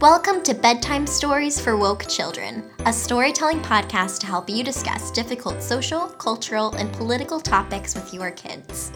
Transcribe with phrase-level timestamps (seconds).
[0.00, 5.60] Welcome to Bedtime Stories for Woke Children, a storytelling podcast to help you discuss difficult
[5.60, 8.92] social, cultural, and political topics with your kids.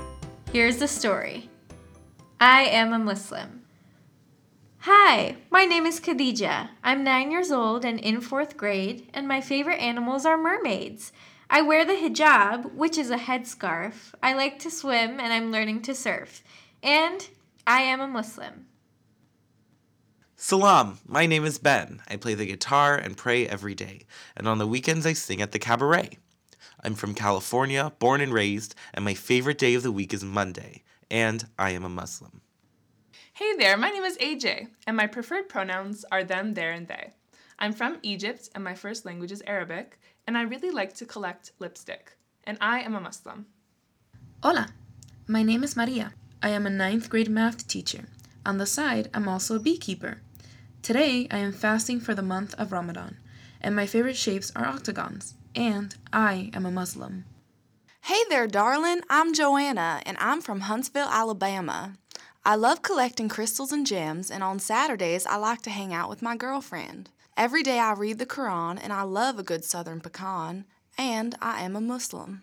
[0.53, 1.51] Here's the story
[2.39, 3.65] I am a Muslim.
[4.79, 6.69] Hi, my name is Khadija.
[6.85, 11.11] I'm nine years old and in fourth grade, and my favorite animals are mermaids.
[11.51, 14.15] I wear the hijab, which is a headscarf.
[14.23, 16.45] I like to swim, and I'm learning to surf.
[16.81, 17.29] And
[17.67, 18.67] I am a Muslim.
[20.45, 22.03] Salam, my name is Ben.
[22.09, 25.53] I play the guitar and pray every day, and on the weekends I sing at
[25.53, 26.19] the cabaret.
[26.83, 30.83] I'm from California, born and raised, and my favorite day of the week is Monday,
[31.09, 32.41] and I am a Muslim.
[33.35, 37.13] Hey there, my name is AJ, and my preferred pronouns are them, their, and they.
[37.61, 41.53] I'm from Egypt, and my first language is Arabic, and I really like to collect
[41.61, 43.47] lipstick, and I am a Muslim.
[44.43, 44.71] Hola,
[45.29, 46.15] my name is Maria.
[46.43, 48.09] I am a ninth grade math teacher.
[48.45, 50.21] On the side, I'm also a beekeeper.
[50.83, 53.17] Today, I am fasting for the month of Ramadan,
[53.61, 57.25] and my favorite shapes are octagons, and I am a Muslim.
[58.01, 59.03] Hey there, darling.
[59.09, 61.93] I'm Joanna, and I'm from Huntsville, Alabama.
[62.45, 66.21] I love collecting crystals and gems, and on Saturdays, I like to hang out with
[66.21, 67.11] my girlfriend.
[67.37, 70.65] Every day, I read the Quran, and I love a good southern pecan,
[70.99, 72.43] and I am a Muslim.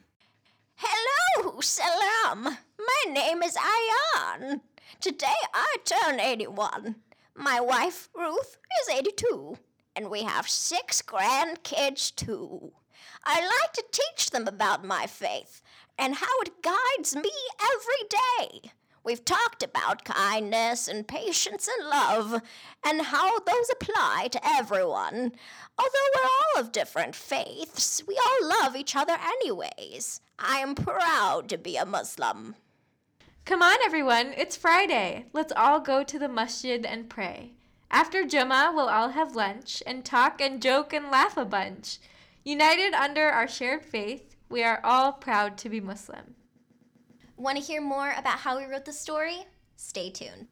[0.77, 2.43] Hello, Salam.
[2.45, 4.61] My name is Ayan.
[5.01, 6.95] Today I turn 81.
[7.41, 9.57] My wife, Ruth, is 82,
[9.95, 12.73] and we have six grandkids, too.
[13.23, 15.61] I like to teach them about my faith
[15.97, 17.31] and how it guides me
[17.61, 18.71] every day.
[19.05, 22.41] We've talked about kindness and patience and love
[22.85, 25.31] and how those apply to everyone.
[25.77, 30.19] Although we're all of different faiths, we all love each other anyways.
[30.37, 32.55] I am proud to be a Muslim.
[33.49, 35.25] Come on, everyone, it's Friday.
[35.33, 37.53] Let's all go to the masjid and pray.
[37.89, 41.97] After Jummah, we'll all have lunch and talk and joke and laugh a bunch.
[42.43, 46.35] United under our shared faith, we are all proud to be Muslim.
[47.37, 49.47] Want to hear more about how we wrote the story?
[49.77, 50.45] Stay tuned.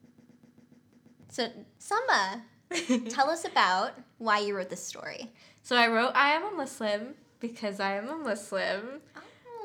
[1.30, 2.46] So, Summa,
[3.10, 5.32] tell us about why you wrote this story.
[5.62, 9.02] So I wrote I am a Muslim because I am a Muslim.
[9.16, 9.22] Oh.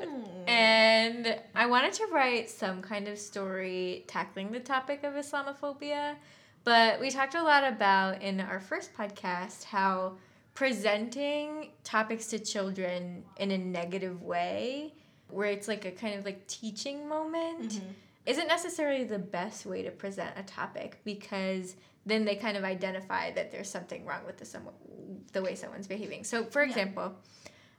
[0.07, 0.49] Hmm.
[0.49, 6.15] And I wanted to write some kind of story tackling the topic of Islamophobia.
[6.63, 10.17] But we talked a lot about in our first podcast how
[10.53, 14.93] presenting topics to children in a negative way,
[15.29, 17.87] where it's like a kind of like teaching moment, mm-hmm.
[18.25, 21.75] isn't necessarily the best way to present a topic because
[22.05, 24.67] then they kind of identify that there's something wrong with the, some,
[25.31, 26.23] the way someone's behaving.
[26.23, 27.15] So, for example,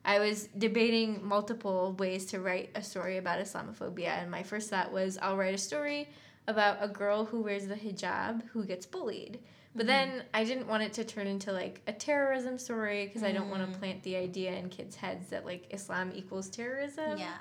[0.04, 4.92] I was debating multiple ways to write a story about Islamophobia, and my first thought
[4.92, 6.08] was I'll write a story
[6.46, 9.38] about a girl who wears the hijab who gets bullied.
[9.76, 13.32] But then I didn't want it to turn into like a terrorism story because I
[13.32, 17.18] don't want to plant the idea in kids' heads that like Islam equals terrorism.
[17.18, 17.34] Yeah.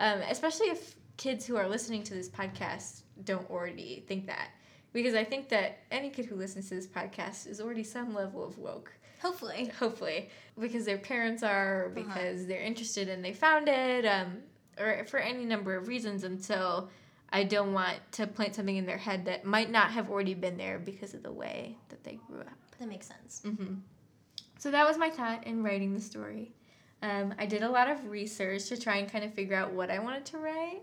[0.00, 4.48] Um, especially if kids who are listening to this podcast don't already think that.
[4.92, 8.44] Because I think that any kid who listens to this podcast is already some level
[8.44, 9.70] of woke Hopefully.
[9.78, 10.28] hopefully.
[10.58, 14.38] Because their parents are or because they're interested and they found it um,
[14.78, 16.24] or for any number of reasons.
[16.24, 16.88] And so
[17.32, 20.56] i don't want to plant something in their head that might not have already been
[20.56, 22.58] there because of the way that they grew up.
[22.78, 23.42] That makes sense.
[24.58, 26.52] so that was my thought in writing the story.
[27.02, 29.90] Um, i did a lot of research to try and kind of figure out what
[29.90, 30.82] i wanted to write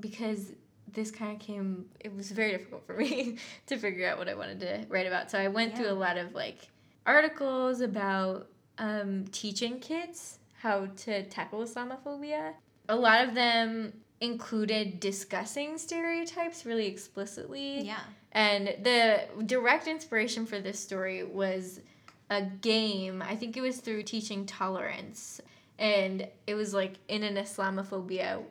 [0.00, 0.52] because
[0.92, 4.34] this kind of came it was very difficult for me to figure out what i
[4.34, 5.30] wanted to write about.
[5.30, 6.68] So i went through a lot of like
[7.06, 8.48] articles about
[8.78, 12.52] um, teaching kids how to tackle islamophobia
[12.88, 18.00] a lot of them included discussing stereotypes really explicitly Yeah.
[18.32, 21.80] and the direct inspiration for this story was
[22.30, 23.20] a game.
[23.20, 25.38] I think it was through teaching tolerance.
[25.78, 28.42] And it was like in an Islamophobia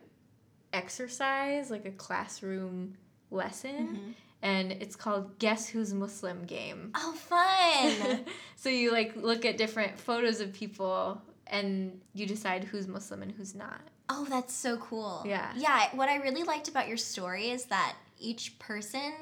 [0.72, 2.96] exercise, like a classroom
[3.32, 4.14] lesson.
[4.42, 6.90] And it's called Guess Who's Muslim Game.
[6.96, 8.24] Oh, fun.
[8.56, 13.30] so you like look at different photos of people and you decide who's Muslim and
[13.32, 13.80] who's not.
[14.08, 15.22] oh, that's so cool.
[15.24, 15.50] Yeah.
[15.56, 15.88] Yeah.
[15.94, 19.12] What I really liked about your story is that each person,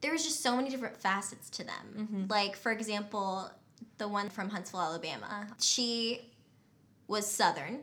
[0.00, 1.86] there was just so many different facets to them.
[1.96, 2.24] Mm-hmm.
[2.28, 3.50] Like, for example,
[3.98, 6.30] the one from Huntsville, Alabama, she
[7.08, 7.80] was Southern.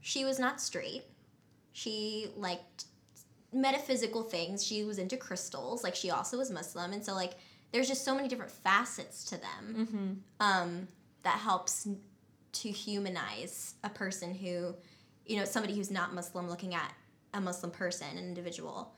[0.00, 1.02] She was not straight.
[1.72, 2.84] She liked
[3.52, 4.64] metaphysical things.
[4.64, 5.82] She was into crystals.
[5.84, 6.92] Like, she also was Muslim.
[6.92, 7.34] And so, like,
[7.72, 10.88] there's just so many different facets to them um,
[11.22, 11.88] that helps
[12.52, 14.74] to humanize a person who,
[15.26, 16.92] you know, somebody who's not Muslim looking at
[17.34, 18.94] a Muslim person, an individual.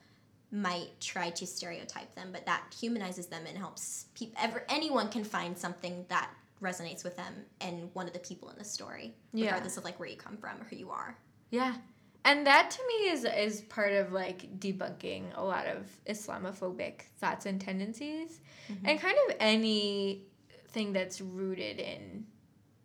[0.53, 4.35] might try to stereotype them, but that humanizes them and helps people.
[4.41, 6.29] Ever anyone can find something that
[6.61, 9.45] resonates with them and one of the people in the story, Yeah.
[9.45, 11.17] regardless of like where you come from or who you are.
[11.51, 11.75] Yeah.
[12.23, 17.45] And that to me is is part of like debunking a lot of Islamophobic thoughts
[17.47, 18.39] and tendencies
[18.85, 20.23] and kind of any
[20.69, 22.25] thing that's rooted in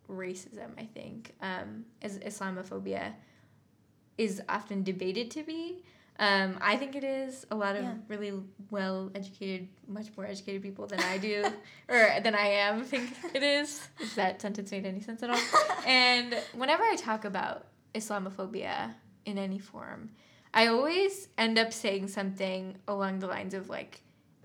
[0.08, 1.34] racism, I think.
[1.42, 3.12] Um, as Islamophobia
[4.18, 5.84] is often debated to be.
[6.18, 7.46] Um, I think it is.
[7.50, 7.94] A lot of Yeah.
[8.08, 8.32] really
[8.70, 11.44] well educated, much more educated people than I do,
[11.88, 13.86] or than I am, think it is.
[14.00, 15.40] If that sentence made any sense at all.
[15.86, 18.94] and whenever I talk about Islamophobia
[19.26, 20.10] in any form,
[20.54, 24.00] I always end up saying something along the lines of like,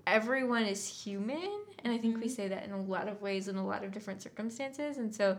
[0.06, 1.60] everyone is human.
[1.84, 2.30] And I think we mm-hmm.
[2.30, 4.98] say that in a lot of ways in a lot of different circumstances.
[4.98, 5.38] And so,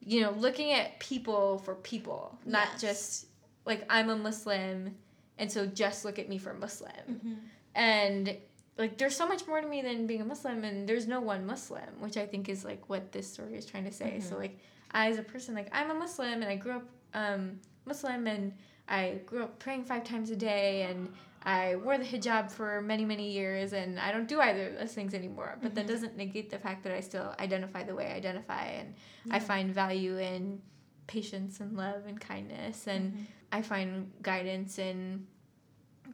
[0.00, 2.80] you know, looking at people for people, not Yes.
[2.80, 3.26] just
[3.64, 4.94] like I'm a Muslim,
[5.38, 6.92] and so just look at me for Muslim.
[7.10, 7.34] Mm-hmm.
[7.74, 8.36] And
[8.76, 11.46] like, there's so much more to me than being a Muslim, and there's no one
[11.46, 14.20] Muslim, which I think is like what this story is trying to say.
[14.20, 14.42] So, mm-hmm.
[14.42, 14.58] like,
[14.90, 18.52] I as a person, like, I'm a Muslim, and I grew up um, Muslim, and
[18.88, 23.04] I grew up praying five times a day, and I wore the hijab for many,
[23.04, 25.58] many years, and I don't do either of those things anymore.
[25.62, 28.94] But that doesn't negate the fact that I still identify the way I identify, and
[29.30, 30.60] I find value in
[31.06, 35.26] patience and love and kindness, and I find guidance in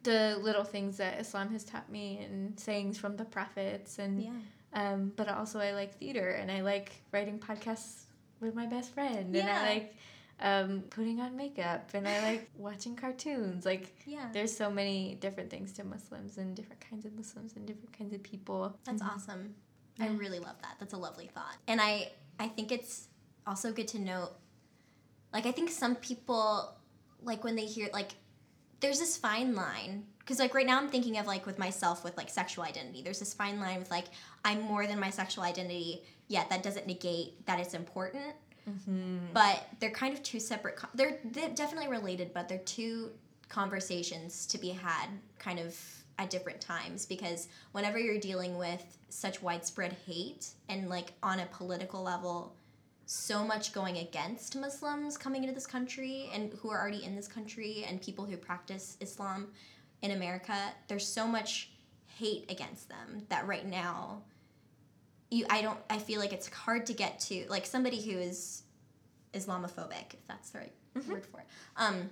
[0.02, 4.30] the little things that Islam has taught me and sayings from the prophets, and Yeah.
[4.72, 8.04] um, but also I like theater and I like writing podcasts
[8.40, 9.96] with my best friend, and I like
[10.40, 13.64] um, putting on makeup, and I like watching cartoons.
[13.64, 14.28] Like Yeah.
[14.32, 18.14] there's so many different things to Muslims and different kinds of Muslims and different kinds
[18.14, 18.76] of people.
[18.84, 19.54] That's awesome.
[19.98, 20.76] I really love that.
[20.78, 21.56] That's a lovely thought.
[21.68, 23.08] And I I think it's
[23.46, 24.30] also good to note
[25.32, 26.74] like I think some people
[27.22, 28.12] like when they hear like
[28.80, 32.16] there's this fine line because like right now I'm thinking of like with myself with
[32.16, 33.02] like sexual identity.
[33.02, 34.06] There's this fine line with like
[34.44, 38.34] I'm more than my sexual identity, yet that doesn't negate that it's important.
[38.68, 39.18] Mm-hmm.
[39.32, 40.78] But they're kind of two separate.
[40.94, 43.10] They're, they're definitely related, but they're two
[43.48, 45.08] conversations to be had
[45.38, 45.76] kind of
[46.20, 51.46] at different times because whenever you're dealing with such widespread hate and like on a
[51.46, 52.54] political level
[53.06, 57.26] so much going against muslims coming into this country and who are already in this
[57.26, 59.48] country and people who practice islam
[60.02, 61.70] in america there's so much
[62.06, 64.20] hate against them that right now
[65.30, 68.62] you i don't i feel like it's hard to get to like somebody who is
[69.34, 71.12] islamophobic if that's the right mm-hmm.
[71.12, 71.46] word for it
[71.76, 72.10] um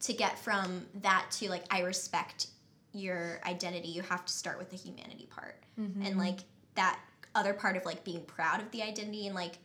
[0.00, 2.48] to get from that to like i respect
[2.92, 5.62] your identity you have to start with the humanity part.
[5.80, 6.02] Mm-hmm.
[6.02, 6.40] And like
[6.74, 6.98] that
[7.34, 9.58] other part of like being proud of the identity and like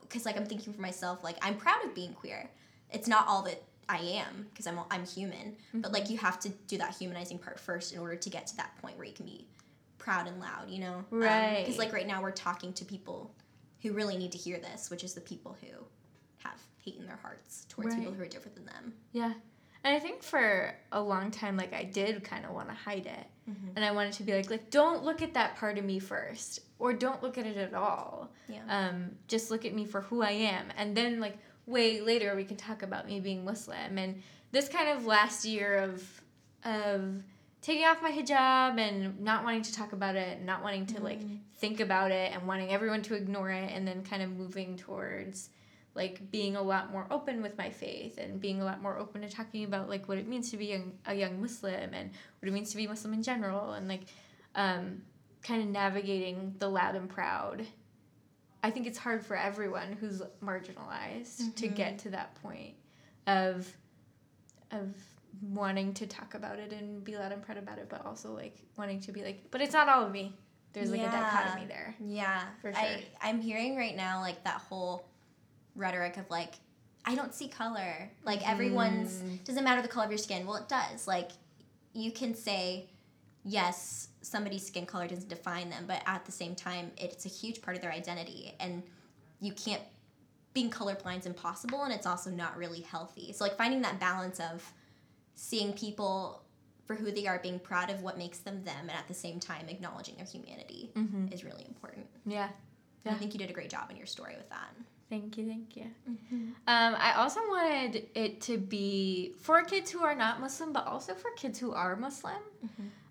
[0.00, 2.48] because like i'm thinking for myself like i'm proud of being queer.
[2.90, 5.56] It's not all that i am because i'm i'm human.
[5.68, 5.80] Mm-hmm.
[5.80, 8.56] But like you have to do that humanizing part first in order to get to
[8.58, 9.46] that point where you can be
[10.02, 11.60] proud and loud you know Right.
[11.64, 13.32] because like right now we're talking to people
[13.82, 15.72] who really need to hear this which is the people who
[16.38, 19.32] have hate in their hearts towards people who are different than them Yeah.
[19.84, 23.04] And I think for a long time, like I did kind of want to hide
[23.06, 23.26] it,
[23.74, 26.60] and I wanted to be like, like don't look at that part of me first,
[26.78, 28.30] or don't look at it at all.
[28.48, 28.60] Yeah.
[28.68, 32.44] Um, just look at me for who I am, and then like way later we
[32.44, 33.98] can talk about me being Muslim.
[33.98, 34.22] And
[34.52, 36.22] this kind of last year of
[36.64, 37.24] of
[37.62, 41.02] taking off my hijab and not wanting to talk about it, and not wanting to
[41.02, 41.20] like
[41.56, 45.48] think about it, and wanting everyone to ignore it, and then kind of moving towards
[45.94, 49.20] like being a lot more open with my faith and being a lot more open
[49.20, 52.10] to talking about like what it means to be young, a young Muslim and
[52.40, 54.02] what it means to be Muslim in general and like
[54.54, 55.02] um,
[55.42, 57.66] kind of navigating the loud and proud.
[58.62, 62.74] I think it's hard for everyone who's marginalized to get to that point
[63.26, 63.70] of
[64.70, 64.94] of
[65.40, 68.56] wanting to talk about it and be loud and proud about it, but also like
[68.76, 70.34] wanting to be like, but it's not all of me.
[70.72, 71.94] There's like a dichotomy there.
[72.04, 72.88] Yeah, For sure.
[73.20, 75.04] I'm hearing right now like that whole
[75.76, 76.54] rhetoric of like
[77.04, 78.10] I don't see color.
[78.24, 79.44] Like everyone's mm.
[79.44, 80.46] doesn't matter the color of your skin.
[80.46, 81.06] Well, it does.
[81.06, 81.32] Like
[81.92, 82.88] you can say
[83.44, 87.60] yes, somebody's skin color doesn't define them, but at the same time, it's a huge
[87.60, 88.82] part of their identity, and
[89.40, 89.82] you can't.
[90.54, 93.32] Being colorblind is impossible, and it's also not really healthy.
[93.32, 94.70] So like finding that balance of
[95.34, 96.42] seeing people
[96.86, 99.38] for who they are, being proud of what makes them them, and at the same
[99.38, 100.90] time acknowledging their humanity
[101.32, 102.06] is really important.
[102.26, 102.48] Yeah.
[103.04, 104.74] And I think you did a great job in your story with that.
[105.10, 105.84] Thank you, thank you.
[106.66, 111.14] Um, I also wanted it to be for kids who are not Muslim, but also
[111.14, 112.40] for kids who are Muslim,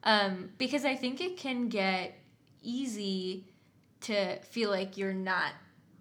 [0.03, 2.17] um, because I think it can get
[2.63, 3.45] easy
[4.01, 5.51] to feel like you're not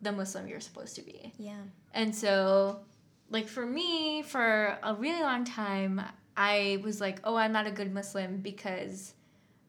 [0.00, 1.32] the Muslim you're supposed to be.
[1.38, 1.60] Yeah.
[1.92, 2.80] And so,
[3.30, 6.02] like for me, for a really long time,
[6.36, 9.14] I was like, oh, I'm not a good Muslim because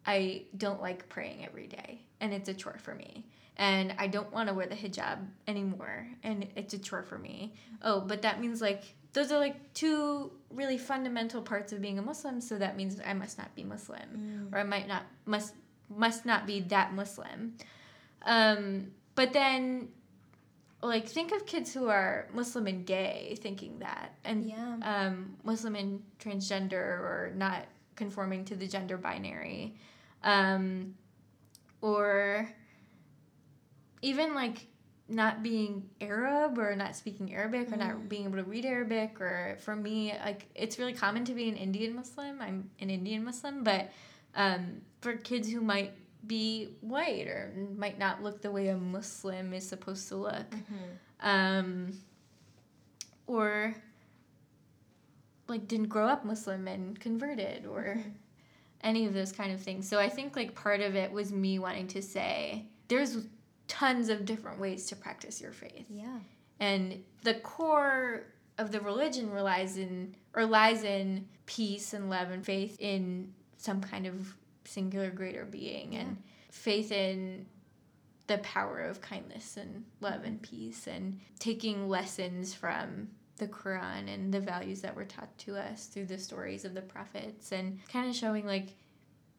[0.06, 3.26] I don't like praying every day and it's a chore for me.
[3.58, 7.54] And I don't want to wear the hijab anymore and it's a chore for me.
[7.84, 12.02] Oh, but that means like those are like two really fundamental parts of being a
[12.02, 15.54] Muslim, so that means I must not be Muslim or I might not must
[15.90, 17.58] must not be that Muslim.
[18.24, 19.90] Um, but then
[20.84, 24.78] like think of kids who are Muslim and gay thinking that and Yeah.
[24.82, 29.76] um, Muslim and transgender or not conforming to the gender binary.
[30.24, 30.96] Um,
[31.82, 32.50] or
[34.02, 34.68] even like
[35.08, 39.58] not being Arab or not speaking Arabic or not being able to read Arabic or
[39.60, 42.40] for me like it's really common to be an Indian Muslim.
[42.42, 43.92] I'm an Indian Muslim but
[44.36, 45.94] um, for kids who might
[46.32, 50.46] be white or might not look the way a Muslim is supposed to look
[51.20, 51.92] um,
[53.28, 53.76] or
[55.50, 57.98] like didn't grow up Muslim and converted or
[58.82, 59.90] any of those kind of things.
[59.90, 63.18] So I think like part of it was me wanting to say there's
[63.68, 65.86] tons of different ways to practice your faith.
[65.90, 66.20] Yeah.
[66.62, 68.24] And the core
[68.58, 73.82] of the religion relies in or lies in peace and love and faith in some
[73.82, 74.34] kind of
[74.66, 76.18] singular greater being and
[76.52, 77.46] faith in
[78.28, 84.34] the power of kindness and love and peace and taking lessons from the Quran and
[84.34, 88.08] the values that were taught to us through the stories of the prophets and kind
[88.08, 88.76] of showing like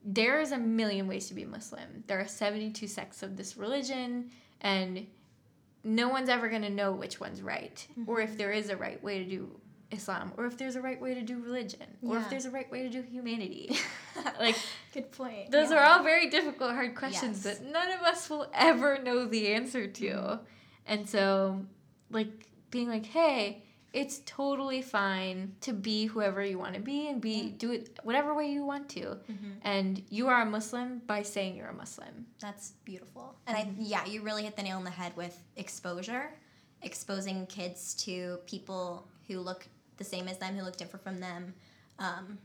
[0.05, 2.03] there is a million ways to be Muslim.
[2.09, 5.07] There are 72 sects of this religion and
[5.85, 8.39] no one's ever going to know which one's right or if mm-hmm.
[8.39, 9.61] there is a right way to do
[9.93, 12.71] Islam or if there's a right way to do religion or if there's a right
[12.71, 13.77] way to do humanity.
[14.41, 14.57] like
[14.93, 15.51] Good point.
[15.51, 15.77] those yeah.
[15.79, 17.59] are all very difficult, hard questions Yes.
[17.59, 20.41] that none of us will ever know the answer to.
[20.87, 21.65] And so,
[22.11, 27.21] like, being like, hey, it's totally fine to be whoever you want to be and
[27.21, 29.01] be do it whatever way you want to.
[29.01, 29.51] Mm-hmm.
[29.63, 32.27] And you are a Muslim by saying you're a Muslim.
[32.41, 33.37] That's beautiful.
[33.47, 36.31] And I yeah, you really hit the nail on the head with exposure,
[36.81, 39.67] exposing kids to people who look
[40.03, 41.55] the same as them, who look different from them,
[41.99, 42.39] um,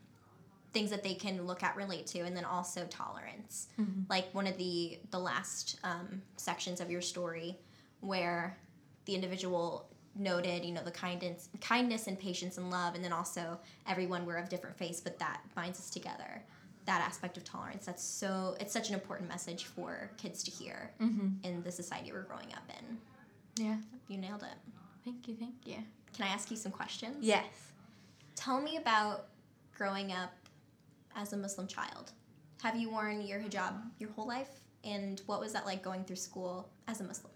[0.73, 3.67] things that they can look at, relate to, and then also tolerance.
[4.09, 7.57] Like one of the the last um, sections of your story,
[8.01, 8.57] where
[9.05, 13.59] the individual noted, you know, the kindness, kindness and patience and love, and then also
[13.87, 16.43] everyone we're of different faiths, but that binds us together.
[16.85, 17.85] That aspect of tolerance.
[17.85, 18.55] That's so.
[18.59, 20.91] It's such an important message for kids to hear
[21.43, 22.97] in the society we're growing up in.
[23.65, 23.77] Yeah.
[24.07, 24.57] You nailed it.
[25.03, 25.35] Thank you.
[25.35, 25.83] Thank you.
[26.15, 27.17] Can I ask you some questions?
[27.21, 27.45] Yes.
[28.35, 29.27] Tell me about
[29.75, 30.33] growing up
[31.15, 32.11] as a Muslim child.
[32.63, 34.49] Have you worn your hijab your whole life?
[34.83, 37.31] And what was that like going through school as a Muslim?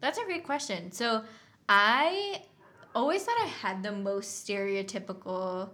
[0.00, 0.92] That's a great question.
[0.92, 1.22] So
[1.68, 2.42] I
[2.94, 5.70] always thought I had the most stereotypical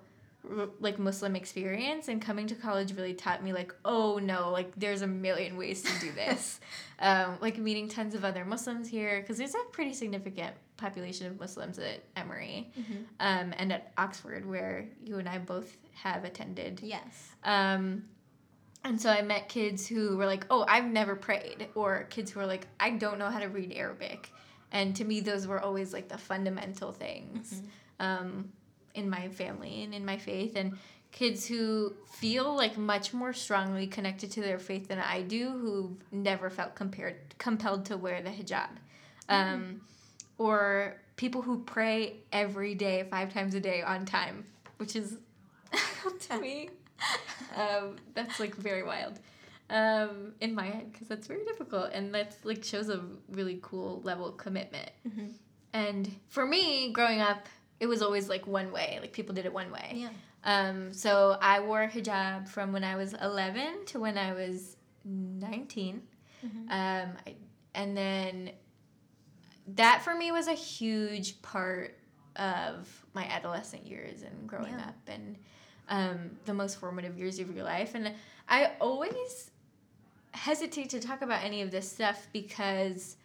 [0.81, 5.03] like Muslim experience and coming to college really taught me like oh no like there's
[5.03, 6.61] a million ways to do this.
[6.99, 11.39] Um, like meeting tons of other Muslims here because there's a pretty significant population of
[11.39, 12.71] Muslims at Emory
[13.21, 16.81] um, and at Oxford where you and I both have attended.
[16.83, 17.33] Yes.
[17.45, 18.05] um,
[18.83, 22.41] and so I met kids who were like, "Oh, I've never prayed," or kids who
[22.41, 24.33] were like, "I don't know how to read Arabic."
[24.73, 27.61] And to me, those were always like the fundamental things.
[28.01, 28.53] Um,
[28.97, 30.57] in my family and in my faith.
[30.57, 30.77] And
[31.13, 36.13] kids who feel like much more strongly connected to their faith than I do, who've
[36.13, 38.69] never felt compared compelled to wear the hijab,
[39.29, 39.81] um,
[40.39, 44.45] or people who pray every day, five times a day on time,
[44.79, 45.19] which is
[46.29, 46.71] to me.
[47.55, 49.19] Um, that's like very wild.
[49.71, 53.01] Um, in my head because that's very difficult and that's like shows a
[53.31, 54.91] really cool level of commitment.
[55.73, 57.49] And for me growing up
[57.81, 60.09] it was always like one way like people did it one way Yeah.
[60.45, 66.03] um, so i wore hijab from when i was 11 to when i was 19
[66.69, 67.35] um, I,
[67.75, 68.51] and then
[69.75, 71.99] that for me was a huge part
[72.37, 74.87] of my adolescent years and growing Yeah.
[74.89, 75.37] up and
[75.89, 77.95] um, the most formative years of your life.
[77.95, 78.13] And
[78.49, 79.51] I always
[80.33, 83.17] hesitate to talk about any of this stuff because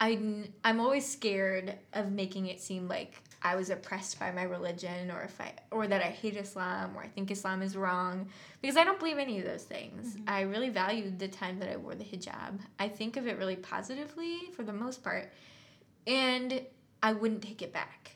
[0.00, 0.18] I,
[0.64, 5.22] I'm always scared of making it seem like I was oppressed by my religion or
[5.22, 8.28] if I or that I hate Islam or I think Islam is wrong
[8.60, 10.16] because I don't believe any of those things.
[10.26, 12.60] I really valued the time that I wore the hijab.
[12.78, 15.32] I think of it really positively for the most part.
[16.06, 16.62] And
[17.02, 18.12] I wouldn't take it back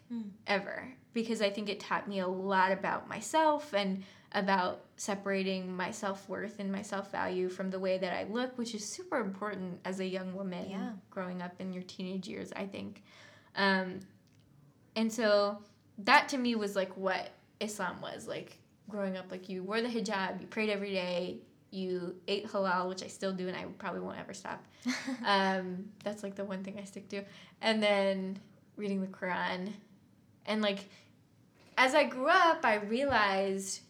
[0.47, 4.03] ever because I think it taught me a lot about myself and
[4.33, 8.59] about separating my self worth and my self value from the way that I look,
[8.59, 10.93] which is super important as a young woman Yeah.
[11.11, 13.03] growing up in your teenage years, I think.
[13.57, 14.01] Um,
[14.97, 15.59] and so
[15.99, 18.59] that to me was like what Islam was like
[18.89, 21.39] growing up, like you wore the hijab, you prayed every day,
[21.71, 24.65] you ate halal, which I still do, and I probably won't ever stop.
[25.25, 27.23] um, that's like the one thing I stick to,
[27.61, 28.39] and then
[28.77, 29.73] reading the Quran,
[30.47, 30.89] and like
[31.77, 33.81] as I grew up, I realized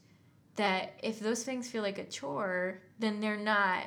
[0.56, 3.84] that if those things feel like a chore, then they're not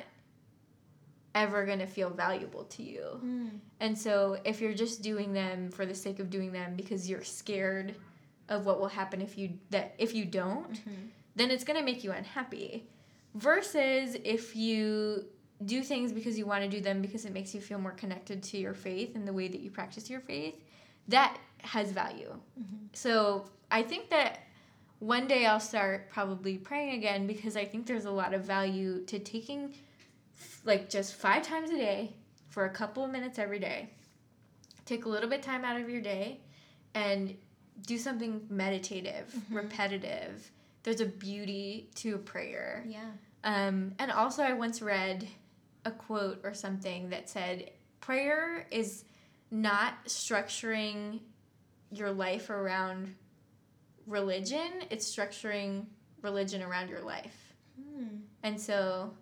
[1.34, 3.20] ever going to feel valuable to you.
[3.24, 3.50] Mm.
[3.80, 7.24] And so if you're just doing them for the sake of doing them because you're
[7.24, 7.94] scared
[8.48, 11.08] of what will happen if you that if you don't, Mhm.
[11.36, 12.86] then it's going to make you unhappy.
[13.34, 15.26] Versus if you
[15.64, 18.42] do things because you want to do them because it makes you feel more connected
[18.42, 20.54] to your faith and the way that you practice your faith,
[21.08, 22.32] that has value.
[22.94, 24.40] So I think that
[25.00, 29.04] one day I'll start probably praying again because I think there's a lot of value
[29.06, 29.74] to taking
[30.68, 32.12] like just five times a day
[32.50, 33.88] for a couple of minutes every day.
[34.84, 36.40] Take a little bit time out of your day
[36.94, 37.34] and
[37.86, 40.50] do something meditative, repetitive.
[40.82, 42.84] There's a beauty to a prayer.
[42.86, 43.10] Yeah.
[43.44, 45.26] Um, and also, I once read
[45.84, 47.70] a quote or something that said,
[48.00, 49.04] prayer is
[49.50, 51.20] not structuring
[51.90, 53.14] your life around
[54.06, 55.86] religion, it's structuring
[56.20, 57.54] religion around your life.
[57.80, 58.16] Hmm.
[58.42, 59.12] And so,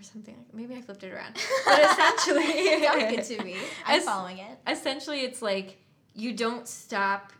[0.00, 1.36] or something like maybe I flipped it around.
[1.66, 3.56] But essentially, Sounds good to me.
[3.86, 4.58] I'm Es- following it.
[4.66, 5.76] essentially it's like
[6.14, 7.32] you don't stop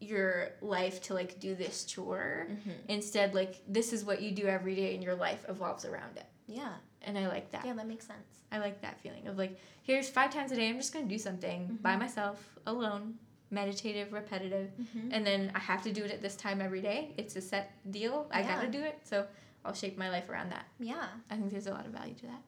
[0.00, 2.72] your life to like do this chore Mhm.
[2.88, 6.24] instead like this is what you do every day and your life evolves around it
[6.46, 6.72] Yeah.
[7.02, 8.38] and i like that Yeah, that makes sense.
[8.50, 11.18] i like that feeling of like here's five times a day i'm just gonna do
[11.18, 13.18] something by myself alone
[13.50, 15.10] meditative repetitive Mhm.
[15.12, 17.70] and then i have to do it at this time every day it's a set
[17.90, 18.54] deal i Yeah.
[18.56, 19.26] gotta do it so
[19.64, 21.06] i'll shape my life around that Yeah.
[21.30, 22.42] i think there's a lot of value to that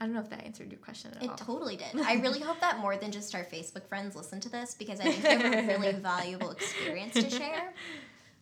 [0.00, 2.00] i don't know if that answered your question at It all It totally did.
[2.04, 5.04] I really hope that more than just our Facebook friends listen to this because I
[5.04, 7.72] think they have a really valuable experience to share.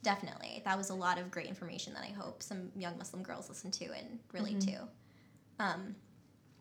[0.03, 0.63] Definitely.
[0.65, 3.71] That was a lot of great information that I hope some young Muslim girls listen
[3.73, 4.79] to and relate to.
[5.59, 5.95] Um,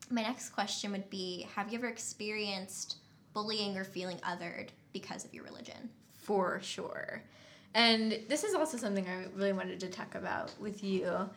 [0.09, 2.97] my next question would be Have you ever experienced
[3.33, 5.89] bullying or feeling othered because of your religion?
[6.17, 7.23] for sure.
[7.73, 11.29] And this is also something I really wanted to talk about with you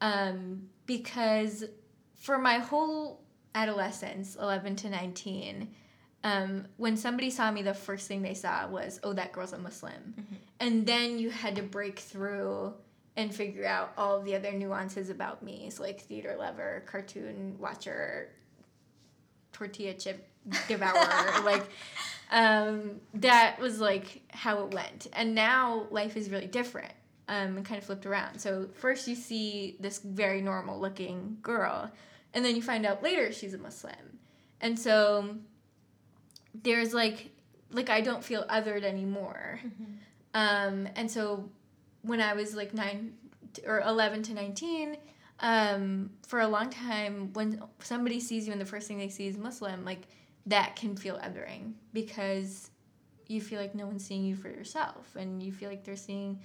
[0.00, 1.64] um, because
[2.16, 3.20] for my whole
[3.54, 5.68] adolescence, 11 to 19,
[6.24, 9.58] um, when somebody saw me, the first thing they saw was, oh, that girl's a
[9.58, 10.14] Muslim.
[10.58, 12.72] And then you had to break through
[13.16, 15.70] and figure out all the other nuances about me.
[15.70, 18.30] So, like theater lover, cartoon watcher,
[19.56, 20.28] tortilla chip
[20.68, 21.42] devourer.
[21.44, 21.66] like,
[22.30, 25.06] um, that was like how it went.
[25.12, 26.92] And now life is really different
[27.28, 28.38] um, and kind of flipped around.
[28.38, 31.90] So, first you see this very normal looking girl,
[32.34, 34.18] and then you find out later she's a Muslim.
[34.60, 35.36] And so,
[36.62, 37.30] there's like,
[37.70, 39.60] like I don't feel othered anymore.
[40.36, 41.48] Um, and so
[42.02, 43.14] when I was like nine
[43.66, 44.98] or 11 to 19,
[45.40, 49.26] um, for a long time, when somebody sees you and the first thing they see
[49.26, 50.02] is Muslim, like
[50.46, 52.70] that can feel othering because
[53.26, 56.38] you feel like no one's seeing you for yourself and you feel like they're seeing,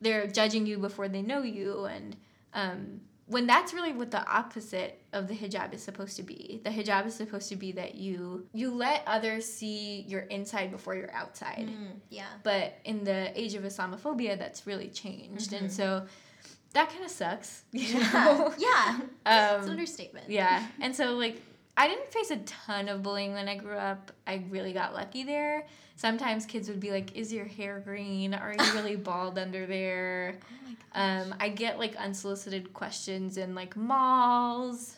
[0.00, 1.84] they're judging you before they know you.
[1.84, 2.16] And
[2.54, 6.60] um, when that's really what the opposite of the hijab is supposed to be.
[6.64, 10.94] The hijab is supposed to be that you you let others see your inside before
[10.96, 12.24] your outside Mm, yeah.
[12.42, 16.06] but in the age of Islamophobia, that's really changed, and so
[16.74, 17.62] that kind of sucks.
[17.72, 18.12] You Yeah.
[18.12, 18.54] know?
[18.58, 19.00] yeah.
[19.26, 20.30] It's an Um, understatement.
[20.30, 21.40] yeah, and so like
[21.76, 24.10] I didn't face a ton of bullying when I grew up.
[24.26, 25.64] I really got lucky there.
[25.96, 28.34] Sometimes kids would be like, "Is your hair green?
[28.34, 30.34] Are you really bald under there?"
[30.94, 34.96] Um, I get like unsolicited questions in like malls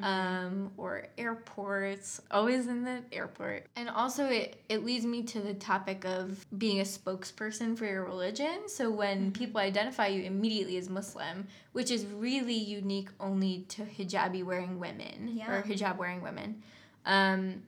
[0.00, 3.66] um, or airports, always in the airport.
[3.76, 8.04] And also, it, it leads me to the topic of being a spokesperson for your
[8.04, 8.68] religion.
[8.68, 14.44] So, when people identify you immediately as Muslim, which is really unique only to hijabi
[14.44, 15.52] wearing women Yeah.
[15.52, 16.62] or hijab wearing women.
[17.04, 17.62] Um,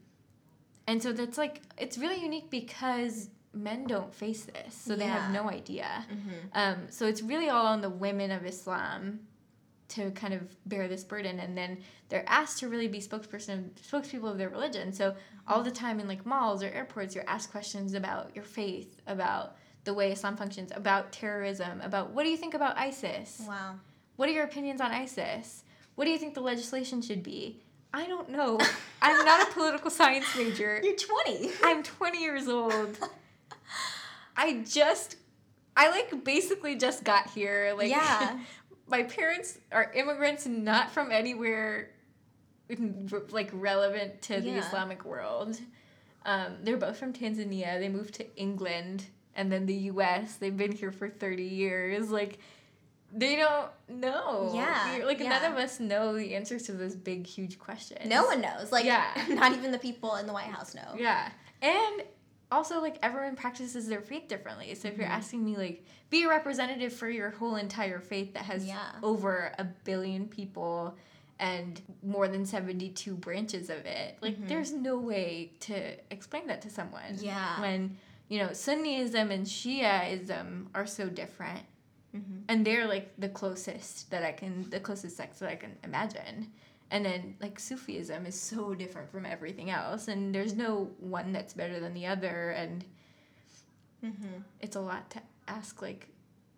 [0.86, 5.32] and so, that's like, it's really unique because men don't face this, so they have
[5.32, 6.04] no idea.
[6.10, 6.48] Mhm.
[6.54, 9.20] Um, so it's really all on the women of Islam
[9.88, 14.30] to kind of bear this burden, and then they're asked to really be spokesperson, spokespeople
[14.30, 14.92] of their religion.
[14.92, 15.14] So
[15.46, 19.56] all the time in like malls or airports, you're asked questions about your faith, about
[19.84, 23.42] the way Islam functions, about terrorism, about what do you think about ISIS?
[23.46, 23.76] Wow.
[24.16, 25.64] What are your opinions on ISIS?
[25.94, 27.60] What do you think the legislation should be?
[27.92, 28.58] I don't know.
[29.02, 30.80] I'm not a political science major.
[30.84, 31.50] You're 20.
[31.62, 32.98] I'm 20 years old.
[34.36, 35.16] I just,
[35.76, 37.74] I like basically just got here.
[37.76, 38.38] Like, Yeah.
[38.86, 41.90] My parents are immigrants, not from anywhere
[43.30, 44.66] like relevant to the Yeah.
[44.66, 45.58] Islamic world.
[46.24, 47.78] Um, they're both from Tanzania.
[47.78, 49.04] They moved to England
[49.36, 52.10] and then the US, they've been here for 30 years.
[52.10, 52.38] Like
[53.12, 54.50] they don't know.
[54.54, 58.00] Yeah, Like none of us know the answers to those big huge questions.
[58.08, 58.72] No one knows.
[58.72, 59.06] Like, Yeah.
[59.28, 60.94] not even the people in the White House know.
[60.96, 61.30] Yeah.
[61.62, 62.02] And
[62.50, 64.74] also like everyone practices their faith differently.
[64.74, 68.44] So if you're asking me like be a representative for your whole entire faith that
[68.44, 68.92] has Yeah.
[69.02, 70.96] over a billion people
[71.40, 74.16] and more than 72 branches of it.
[74.20, 77.16] Like there's no way to explain that to someone.
[77.18, 77.60] Yeah.
[77.60, 77.96] When
[78.28, 81.60] you know Sunniism and Shiaism are so different.
[82.14, 82.38] Mm-hmm.
[82.48, 86.52] And they're like the closest that I can the closest sects that I can imagine.
[86.90, 91.52] And then like Sufism is so different from everything else and there's no one that's
[91.54, 92.84] better than the other and
[94.04, 94.42] Mm-hmm.
[94.60, 96.08] it's a lot to ask like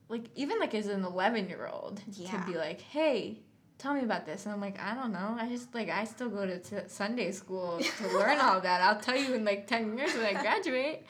[0.08, 2.30] like even like as an 11 year old Yeah.
[2.32, 3.38] to be like hey
[3.78, 6.28] tell me about this and i'm like i don't know i just like i still
[6.28, 9.96] go to t- sunday school to learn all that i'll tell you in like 10
[9.96, 11.06] years when i graduate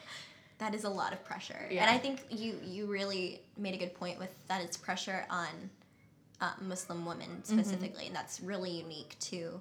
[0.58, 1.68] That is a lot of pressure.
[1.70, 1.82] Yeah.
[1.82, 5.48] And I think you you really made a good point with that it's pressure on
[6.40, 7.58] uh, Muslim women Mm-hmm.
[7.58, 9.60] specifically, and that's really unique to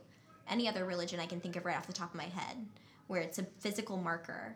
[0.49, 2.57] any other religion I can think of right off the top of my head,
[3.07, 4.55] where it's a physical marker.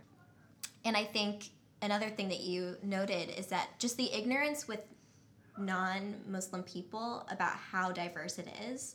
[0.86, 1.50] And I think
[1.82, 4.82] another thing that you noted is that just the ignorance with
[5.58, 8.94] non-Muslim people about how diverse it is.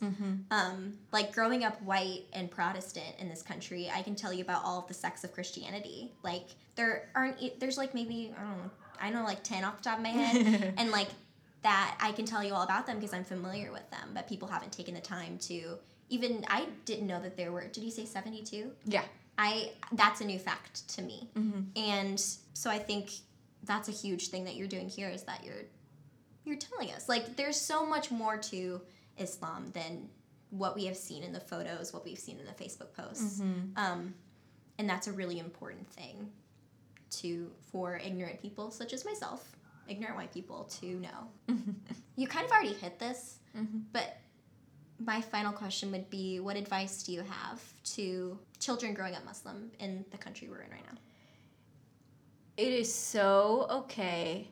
[0.51, 4.63] Um, like growing up white and Protestant in this country, I can tell you about
[4.63, 6.11] all of the sects of Christianity.
[6.23, 9.83] Like there aren't, there's like maybe I don't know, I know like ten off the
[9.83, 11.07] top of my head, and like
[11.65, 14.11] that I can tell you all about them because I'm familiar with them.
[14.13, 15.57] But people haven't taken the time to
[16.09, 16.45] even.
[16.47, 17.65] I didn't know that there were.
[17.67, 18.71] Did you say seventy two?
[18.85, 19.03] yeah
[19.37, 21.27] I that's a new fact to me,
[21.75, 22.19] and
[22.53, 23.11] so I think
[23.63, 25.65] that's a huge thing that you're doing here is that you're
[26.45, 28.79] you're telling us like there's so much more to
[29.17, 30.07] Islam than
[30.51, 33.41] what we have seen in the photos, what we've seen in the Facebook posts,
[33.75, 34.13] um,
[34.77, 36.29] and that's a really important thing
[37.09, 39.41] to for ignorant people such as myself,
[39.87, 41.29] ignorant white people to know.
[41.49, 41.71] Mm-hmm.
[42.15, 43.79] you kind of already hit this, mm-hmm.
[43.91, 44.17] but
[44.99, 49.71] my final question would be what advice do you have to children growing up Muslim
[49.79, 50.97] in the country we're in right now?
[52.57, 54.47] it is so okay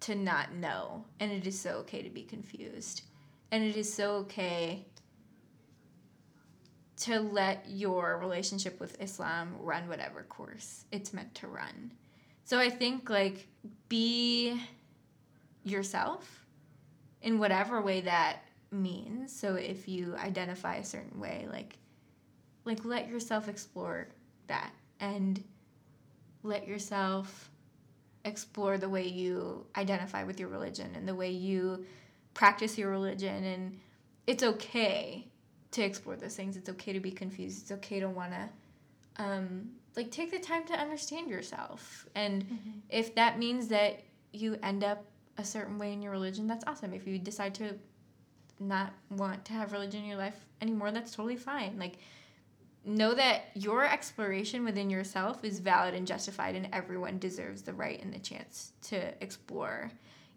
[0.00, 3.02] to not know and it is so okay to be confused
[3.50, 4.84] and it is so okay
[6.96, 11.92] to let your relationship with islam run whatever course it's meant to run
[12.46, 13.46] so i think like
[13.90, 14.58] be
[15.64, 16.46] yourself
[17.22, 18.38] in whatever way that
[18.70, 19.34] means.
[19.34, 21.76] So if you identify a certain way like
[22.64, 24.08] like let yourself explore
[24.48, 25.42] that and
[26.42, 27.50] let yourself
[28.24, 31.84] explore the way you identify with your religion and the way you
[32.34, 33.44] practice your religion.
[33.44, 33.78] And
[34.26, 35.26] it's okay
[35.72, 36.56] to explore those things.
[36.56, 37.62] It's okay to be confused.
[37.62, 42.06] It's okay to want to um, like take the time to understand yourself.
[42.14, 42.78] And mm-hmm.
[42.90, 45.04] if that means that you end up
[45.38, 46.92] a certain way in your religion that's awesome.
[46.92, 47.74] If you decide to
[48.58, 51.78] not want to have religion in your life anymore that's totally fine.
[51.78, 51.98] Like
[52.84, 58.00] know that your exploration within yourself is valid and justified and everyone deserves the right
[58.00, 59.90] and the chance to explore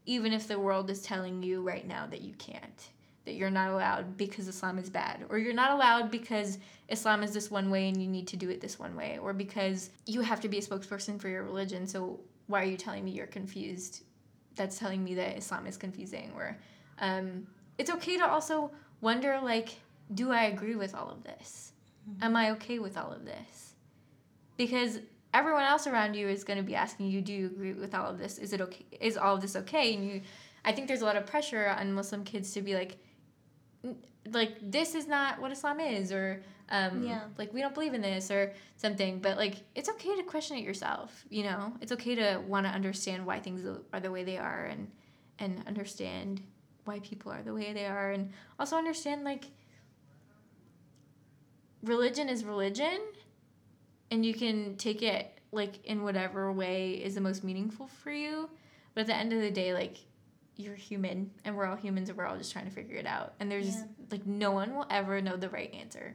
[0.06, 2.89] even if the world is telling you right now that you can't
[3.30, 6.58] that you're not allowed because islam is bad or you're not allowed because
[6.89, 9.34] islam is this one way and you need to do it this one way or
[9.34, 13.06] because you have to be a spokesperson for your religion so why are you telling
[13.06, 14.04] me you're confused
[14.56, 16.58] that's telling me that islam is confusing or
[17.00, 19.70] um, it's okay to also wonder like
[20.13, 21.70] do i agree with all of this
[22.22, 23.76] am I okay with all of this?
[24.58, 25.00] Because
[25.34, 28.10] everyone else around you is going to be asking you, do you agree with all
[28.10, 28.38] of this?
[28.38, 28.86] Is it okay?
[29.00, 29.94] Is all of this okay?
[29.94, 30.22] And you,
[30.65, 32.98] I think there's a lot of pressure on Muslim kids to be like, "N-
[34.32, 37.24] like this is not what Islam is, or um, Yeah.
[37.38, 39.20] like we don't believe in this or something.
[39.20, 41.26] But like it's okay to question it yourself.
[41.30, 44.65] You know, it's okay to want to understand why things are the way they are,
[44.65, 44.92] and
[45.39, 46.42] and understand
[46.86, 49.46] why people are the way they are, and also understand like
[51.84, 53.00] religion is religion
[54.12, 58.50] and you can take it like in whatever way is the most meaningful for you
[58.94, 59.98] but at the end of the day like
[60.60, 63.34] you're human and we're all humans and we're all just trying to figure it out
[63.39, 66.13] and there's just like no one will ever know the right answer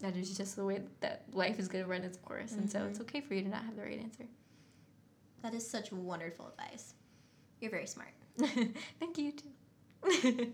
[0.00, 2.84] that is just the way that life is going to run its course and so
[2.84, 4.24] it's okay for you to not have the right answer
[5.42, 6.94] That is such wonderful advice.
[7.60, 8.10] You're very smart.
[9.00, 10.52] Thank you too.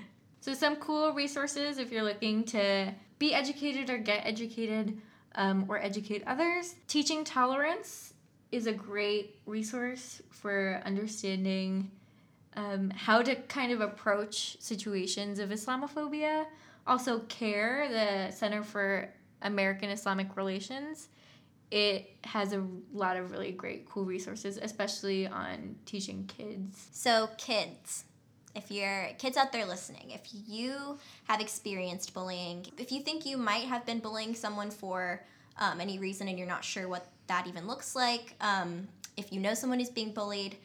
[0.40, 5.00] so some cool resources if you're looking to be educated or get educated
[5.34, 6.74] um, or educate others.
[6.86, 8.14] Teaching tolerance
[8.50, 11.90] is a great resource for understanding
[12.58, 16.46] um, how to kind of approach situations of Islamophobia.
[16.86, 19.08] Also, CAIR, the Center for
[19.42, 21.08] American Islamic Relations,
[21.70, 26.88] it has a lot of really great, cool resources, especially on teaching kids.
[26.90, 28.04] So, kids,
[28.56, 33.36] if you're kids out there listening, if you have experienced bullying, if you think you
[33.36, 35.22] might have been bullying someone for
[35.58, 39.38] um, any reason and you're not sure what that even looks like, um, if you
[39.38, 40.56] know someone who's being bullied,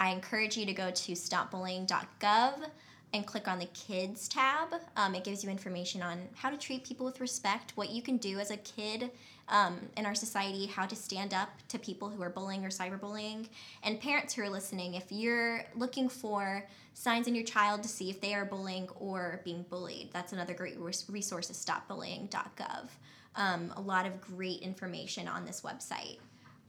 [0.00, 2.70] I encourage you to go to stopbullying.gov
[3.14, 4.74] and click on the kids tab.
[4.96, 8.18] Um, it gives you information on how to treat people with respect, what you can
[8.18, 9.10] do as a kid
[9.48, 13.48] um, in our society, how to stand up to people who are bullying or cyberbullying.
[13.82, 18.10] And parents who are listening, if you're looking for signs in your child to see
[18.10, 20.76] if they are bullying or being bullied, that's another great
[21.08, 22.88] resource is stopbullying.gov.
[23.36, 26.18] Um, a lot of great information on this website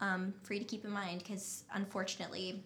[0.02, 2.64] um, for you to keep in mind because unfortunately,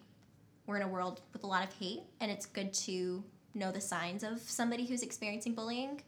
[0.66, 3.22] we're in a world with a lot of hate, and it's good to
[3.54, 6.00] know the signs of somebody who's experiencing bullying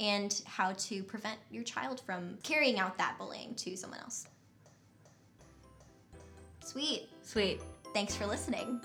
[0.00, 4.26] and how to prevent your child from carrying out that bullying to someone else.
[6.64, 7.08] Sweet.
[7.22, 7.60] Sweet.
[7.92, 8.80] Thanks for listening.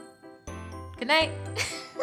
[0.98, 1.32] Good night.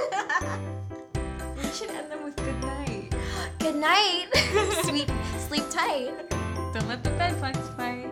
[1.56, 3.14] we should end them with good night.
[3.58, 4.26] Good night.
[4.84, 5.10] Sweet.
[5.48, 6.30] Sleep tight.
[6.72, 8.06] Don't let the bed bugs fight.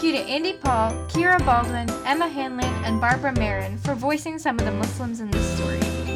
[0.00, 4.58] Thank you to Andy Paul, Kira Baldwin, Emma Hanlon, and Barbara Marin for voicing some
[4.58, 6.09] of the Muslims in this story.